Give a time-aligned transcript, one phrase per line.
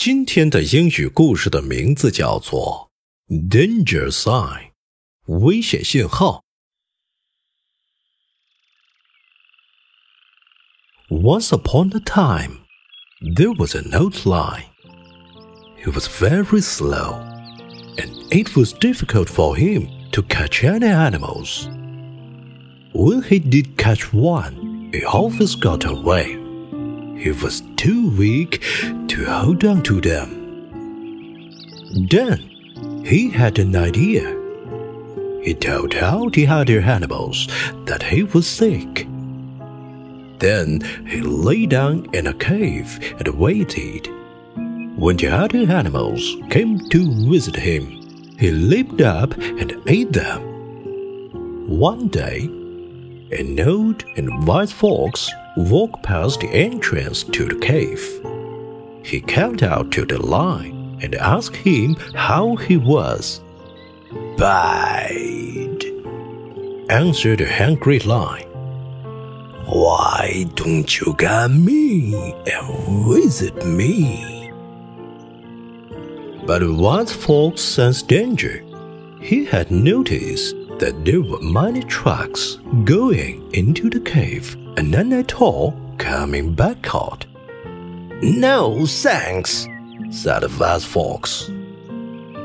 [0.00, 2.90] 今天的英语故事的名字叫做《
[3.48, 6.44] Danger Sign》，危险信号。
[11.08, 12.60] Once upon a time,
[13.20, 14.66] there was an outline.
[15.82, 17.22] He was very slow,
[17.96, 21.68] and it was difficult for him to catch any animals.
[22.92, 26.39] When he did catch one, he always got away.
[27.21, 28.63] He was too weak
[29.09, 30.29] to hold on to them.
[32.09, 32.39] Then
[33.05, 34.35] he had an idea.
[35.43, 37.47] He told all the other animals
[37.85, 39.07] that he was sick.
[40.39, 44.07] Then he lay down in a cave and waited.
[44.97, 48.01] When the other animals came to visit him,
[48.39, 50.41] he leaped up and ate them.
[51.67, 52.45] One day,
[53.39, 55.29] an old and wise fox
[55.69, 58.03] walked past the entrance to the cave.
[59.03, 63.41] He came out to the lion and asked him how he was.
[64.37, 65.83] Bad,
[66.89, 68.47] answered the hungry lion.
[69.65, 74.51] Why don't you come me and visit me?
[76.45, 78.63] But once Fox sensed danger,
[79.21, 85.34] he had noticed that there were many tracks going into the cave and none at
[85.40, 87.26] all coming back out.
[88.22, 89.66] No, thanks,
[90.10, 91.50] said the fast fox.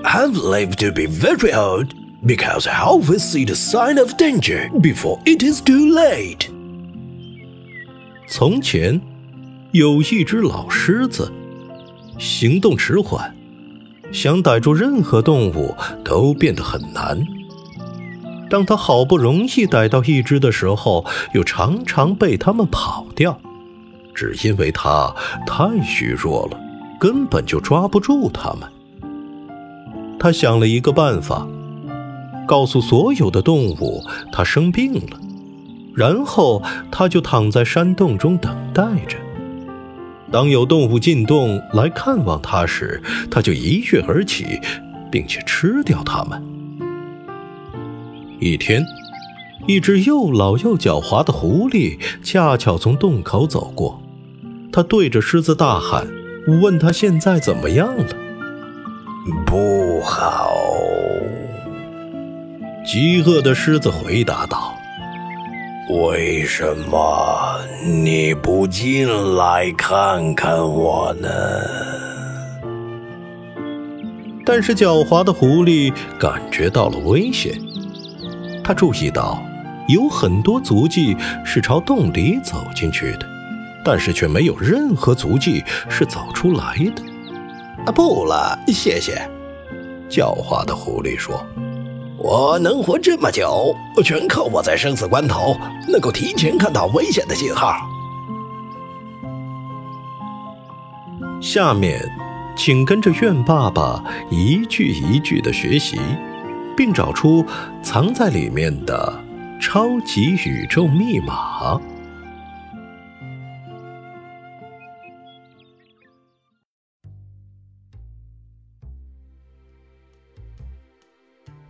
[0.04, 1.94] I've lived to be very old
[2.26, 6.50] because I always see the sign of danger before it is too late.
[8.28, 9.00] 从前
[9.72, 11.32] 有一只老狮子，
[12.18, 13.34] 行动迟缓，
[14.12, 17.26] 想逮住任何动物都变得很难。
[18.49, 23.39] 当他好不容易逮到一只的时候，又常常被它们跑掉，
[24.15, 25.15] 只因为他
[25.47, 26.59] 太虚弱了，
[26.99, 28.69] 根本就抓不住它们。
[30.19, 31.47] 他想了一个办法，
[32.47, 34.03] 告诉所有的动物
[34.33, 35.19] 他生病了，
[35.95, 39.19] 然后他就躺在山洞中等待着。
[40.33, 44.61] 当有动物进洞来看望他时，他就一跃而起，
[45.11, 46.56] 并且吃掉它们。
[48.39, 48.85] 一天，
[49.67, 54.03] 一只又老又狡猾的狐狸恰巧从洞口走过，
[54.71, 56.07] 他对着狮子大喊，
[56.63, 58.05] 问他现在怎么样了。
[59.47, 60.53] 不好！
[62.85, 64.75] 饥饿的狮子回答道
[66.07, 71.29] ：“为什么你不进来看看我呢？”
[74.47, 77.61] 但是狡猾的狐狸感觉到了危险。
[78.67, 79.41] 他注意到，
[79.87, 83.21] 有很多足迹是朝洞里走进去的，
[83.85, 87.01] 但是却没有任何足迹是走出来的。
[87.87, 89.31] 啊，不了，谢谢。
[90.11, 91.47] 狡猾的狐狸说
[92.19, 93.73] ：“我能活这么久，
[94.05, 97.77] 全靠我在生死关头能够提前看到危险的信号。”
[101.41, 102.03] 下面，
[102.57, 106.01] 请跟着愿爸爸一句一句的学习。
[106.77, 107.45] 并找出
[107.83, 109.19] 藏在里面的
[109.61, 111.81] 超级宇宙密码。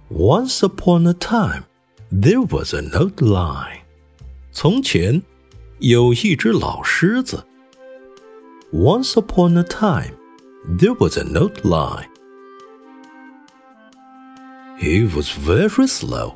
[0.08, 1.64] Once upon a time,
[2.10, 3.80] there was a note line
[4.50, 5.22] 从前
[5.80, 7.44] 有一只老狮子。
[8.72, 10.14] Once upon a time,
[10.78, 12.08] there was a note line
[14.77, 16.35] He was very slow,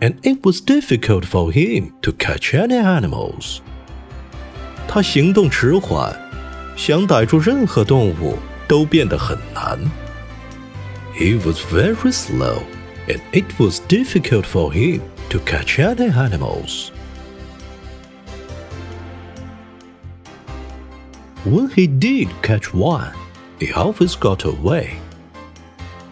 [0.00, 3.60] and it was difficult for him to catch any animals.
[4.86, 6.16] 他行动迟缓，
[6.76, 9.78] 想逮住任何动物都变得很难。
[11.18, 12.62] he was very slow,
[13.08, 16.92] and it was difficult for him to catch other animals.
[21.44, 23.12] When he did catch one,
[23.58, 25.00] he always got away.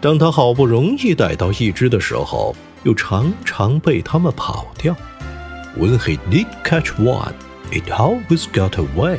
[0.01, 2.55] 当他好不容易逮到一只的时候，
[2.85, 4.95] 又常常被它们跑掉。
[5.77, 7.35] When he did catch one,
[7.71, 9.19] it always got away.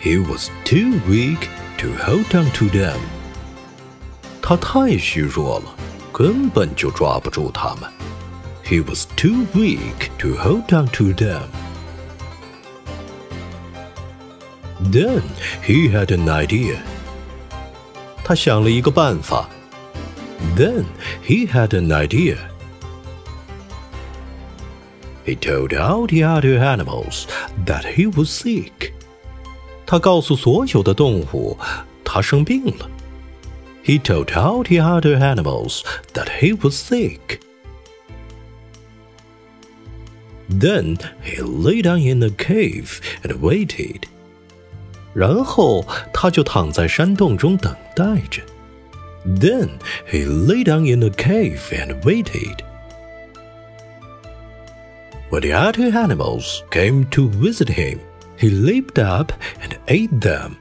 [0.00, 1.48] He was too weak
[1.78, 2.98] to hold on to them.
[4.42, 5.74] 他太虚弱了，
[6.12, 7.90] 根本就抓不住它们。
[8.66, 11.44] He was too weak to hold on to them.
[14.92, 15.22] Then
[15.66, 16.78] he had an idea.
[18.28, 19.48] 他想了一个办法。
[20.56, 20.84] Then
[21.26, 22.36] he had an idea.
[25.24, 27.24] He told all the other animals
[27.64, 28.92] that he was sick.
[29.86, 31.56] 他告诉所有的动物，
[32.04, 32.90] 他生病了。
[33.84, 35.82] He told all the other animals
[36.12, 37.40] that he was sick.
[40.48, 44.02] Then he lay down in a cave and waited.
[45.18, 48.42] 然后他就躺在山洞中等待着。
[49.26, 49.78] Then
[50.10, 52.62] he lay down in a cave and waited.
[55.30, 58.00] When the other animals came to visit him,
[58.38, 59.32] he leaped up
[59.62, 60.56] and ate them.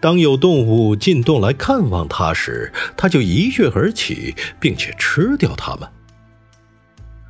[0.00, 5.88] 当有动物进洞来看望他时，他就一跃而起，并且吃掉它们。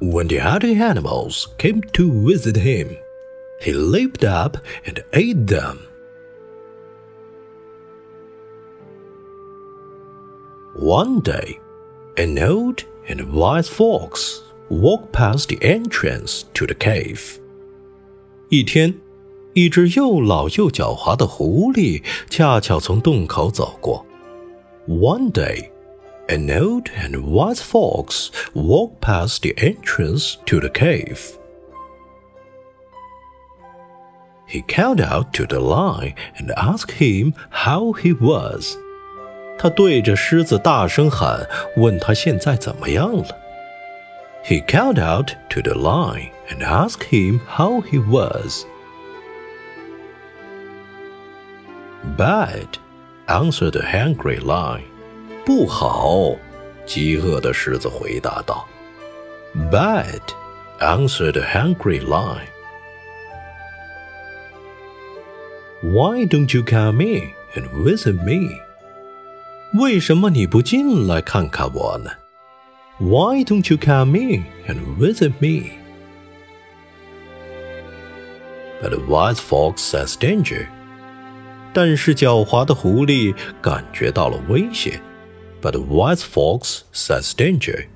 [0.01, 2.97] When the other animals came to visit him,
[3.63, 5.77] he leaped up and ate them.
[10.77, 11.59] One day,
[12.17, 17.39] an old and wise fox walked past the entrance to the cave.
[18.49, 18.95] 一天，
[19.55, 24.05] 一只又老又狡猾的狐狸恰巧从洞口走过。
[24.89, 25.71] One day,
[26.29, 31.19] an old and wise fox walked past the entrance to the cave.
[34.49, 38.77] He called out to the lion and asked him how he was.
[39.59, 43.39] 他对着狮子大声喊，问他现在怎么样了。
[44.45, 48.65] He called out to the lion and asked him how he was.
[52.17, 52.67] Bad,
[53.27, 54.83] answered the hungry lion.
[55.47, 56.37] 不好，
[56.85, 58.67] 饥饿的狮子回答道。
[59.71, 60.21] Bad,
[60.81, 62.49] answered the hungry lion.
[65.83, 68.61] Why don't you come in and visit me?
[69.75, 72.11] 为什么你不进来看看我呢？
[72.99, 75.79] Why don't you come in and visit me?
[78.81, 80.67] But the wise fox says danger.
[81.73, 85.01] 但是狡猾的狐狸感觉到了威胁。
[85.63, 87.87] But the wise fox says danger.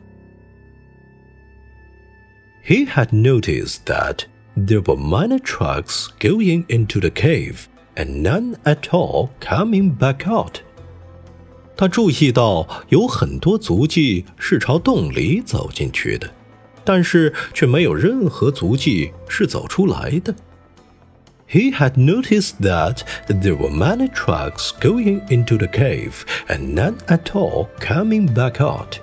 [2.65, 4.25] He had noticed that
[4.57, 10.61] there were many tracks going into the cave and none at all coming back out.
[11.77, 16.31] 他注意到有很多足迹是朝洞里走进去的，
[16.85, 20.35] 但是却没有任何足迹是走出来的。
[21.49, 27.69] He had noticed that there were many tracks going into the cave and none at all
[27.79, 28.99] coming back out.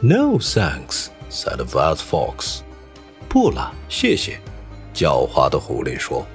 [0.00, 2.62] No thanks, said the wise fox.
[3.28, 4.40] 不了，谢谢。
[4.92, 6.26] 狡猾的狐狸说。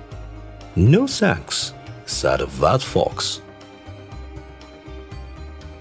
[0.73, 1.71] No thanks
[2.05, 3.39] said that fox.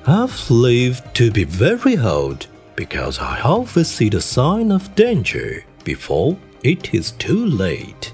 [0.04, 6.37] I've lived to be very old because I always see the sign of danger before
[6.62, 8.12] it is too late.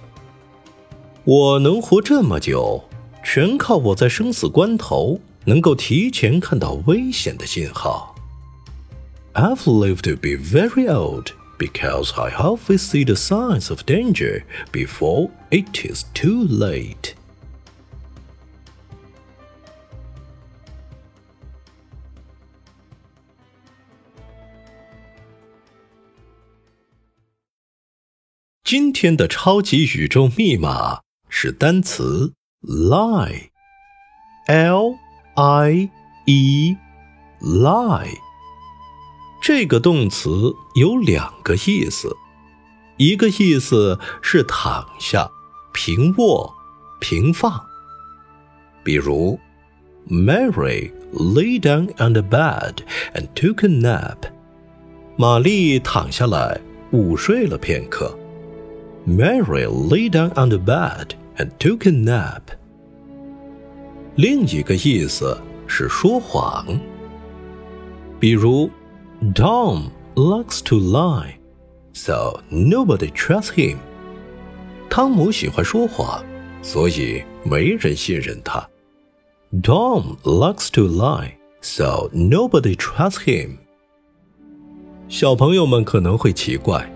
[1.25, 2.85] 我能活这么久，
[3.23, 8.15] 全靠我在生死关头能够提前看到危险的信号。
[9.35, 14.43] I've lived to be very old because I always see the signs of danger
[14.73, 17.15] before it is too late.
[28.72, 33.42] 今天的超级宇宙密码是单词 lie，l
[35.34, 35.90] i
[36.28, 36.78] e
[37.42, 38.14] lie。
[39.42, 42.16] 这个动词有两个意思，
[42.98, 45.28] 一个意思是躺下、
[45.74, 46.54] 平卧、
[47.02, 47.60] 平放。
[48.84, 49.40] 比如
[50.08, 52.76] ，Mary lay down on the bed
[53.16, 54.30] and took a nap。
[55.18, 56.62] 玛丽躺下来
[56.92, 58.16] 午睡了片刻。
[59.09, 62.43] Mary lay down on the bed and took a nap.
[64.17, 66.79] 另一个意思是说谎。
[68.21, 68.71] 比如，
[69.35, 71.35] Tom likes to lie,
[71.93, 73.77] so nobody trusts him。
[74.89, 76.25] 汤姆喜欢说谎，
[76.63, 78.67] 所以没人信任他。
[79.63, 83.59] Tom likes to lie, so nobody trusts him。
[85.09, 86.91] 小朋友们可能会奇怪，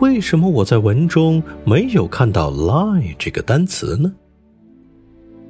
[0.00, 4.12] 为什么我在文中没有看到 “lie” 这个单词呢？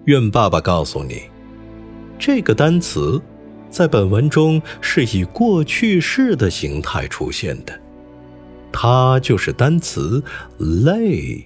[0.06, 1.22] 愿爸爸告诉你，
[2.18, 3.20] 这个单词
[3.68, 7.78] 在本文中是以过去式的形态出现的，
[8.72, 10.22] 它就是单词
[10.58, 11.44] “lay”。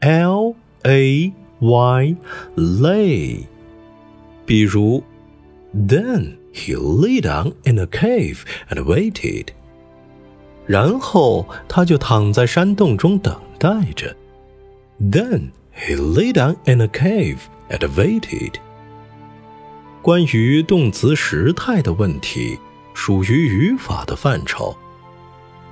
[0.00, 0.54] L
[0.84, 2.16] A Y
[2.54, 3.40] lay，
[4.46, 5.02] 比如
[5.74, 9.46] ，Then he lay down in a cave and waited。
[10.68, 14.14] 然后他就躺在山洞中等待着。
[15.00, 17.38] Then he lay down in a cave
[17.70, 18.52] and waited。
[20.02, 22.58] 关于动词时态的问题，
[22.94, 24.76] 属于语法的范畴。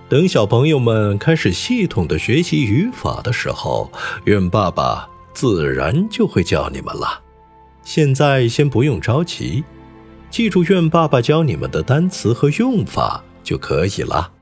[0.09, 3.91] 等小朋友们开始系统的学习语法的时候，
[4.25, 7.21] 愿爸爸自然就会教你们了。
[7.83, 9.65] 现在先不用着急，
[10.31, 14.33] 记住愿爸爸教你们的单词和用法就可以了。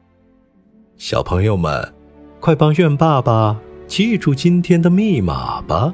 [0.96, 1.92] 小朋友们，
[2.40, 5.92] 快帮愿爸爸记住今天的密码吧。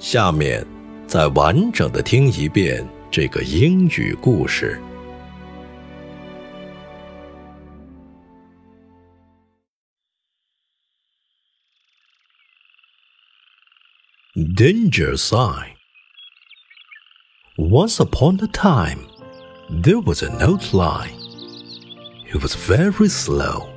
[0.00, 0.66] 下面，
[1.06, 4.78] 再完整的听一遍这个英语故事。
[14.34, 15.74] Danger sign.
[17.56, 18.98] Once upon a time,
[19.70, 21.23] there was an outline.
[22.34, 23.68] He was very slow,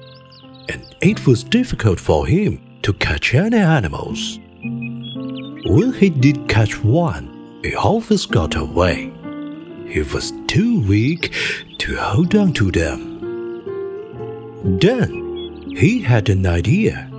[0.68, 4.40] and it was difficult for him to catch any animals.
[4.64, 9.14] When he did catch one, he always got away.
[9.88, 11.36] He was too weak
[11.78, 13.00] to hold on to them.
[14.80, 17.12] Then he had an idea.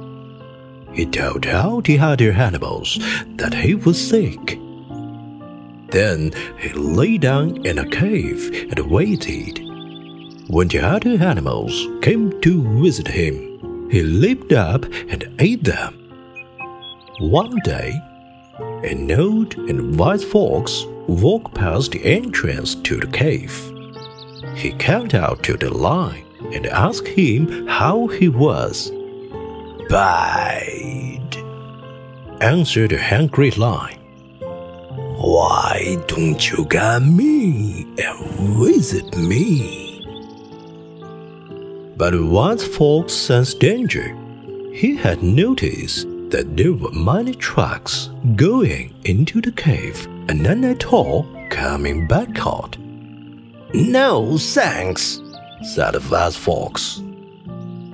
[0.92, 2.99] He told all the other animals
[3.37, 4.59] that he was sick.
[5.92, 9.68] Then he lay down in a cave and waited.
[10.49, 15.93] When the other animals came to visit him, he leaped up and ate them.
[17.21, 17.93] One day,
[18.59, 23.55] an old and wise fox walked past the entrance to the cave.
[24.55, 26.25] He called out to the lion
[26.55, 28.90] and asked him how he was.
[29.90, 31.37] Bide,
[32.40, 33.99] answered the hungry lion.
[35.21, 39.88] Why don't you come me and visit me?
[41.98, 44.16] But once Fox sensed danger,
[44.74, 50.92] he had noticed that there were many tracks going into the cave and none at
[50.92, 52.78] all coming back out.
[53.74, 55.22] No thanks,
[55.62, 57.02] said the wise fox.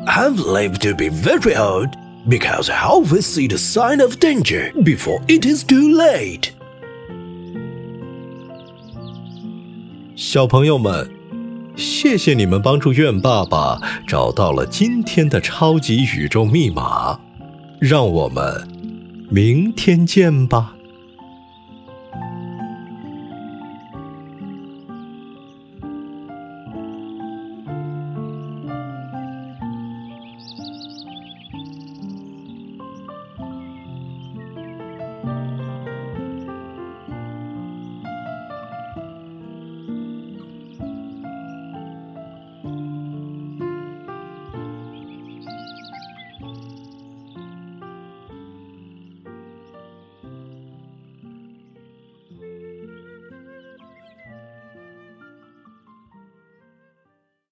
[0.08, 1.96] I've lived to be very old
[2.28, 6.54] because I always see the sign of danger before it is too late.
[10.16, 11.10] 小朋友们，
[11.77, 17.19] 谢谢你们帮助愿爸爸找到了今天的超级宇宙密码，
[17.81, 18.69] 让我们
[19.29, 20.75] 明天见吧。